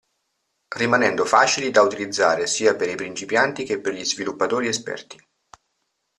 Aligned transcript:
Rimanendo 0.75 1.25
facili 1.25 1.69
da 1.69 1.83
utilizzare 1.83 2.47
sia 2.47 2.75
per 2.75 2.89
i 2.89 2.95
principianti 2.95 3.63
che 3.63 3.79
per 3.79 3.93
gli 3.93 4.03
sviluppatori 4.03 4.67
esperti. 4.67 5.23